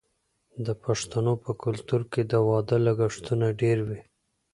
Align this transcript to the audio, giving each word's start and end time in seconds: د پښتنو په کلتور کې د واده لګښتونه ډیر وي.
د 0.65 0.67
پښتنو 0.83 1.33
په 1.43 1.51
کلتور 1.63 2.01
کې 2.11 2.21
د 2.31 2.33
واده 2.47 2.77
لګښتونه 2.85 3.47
ډیر 3.61 3.77
وي. 3.87 4.01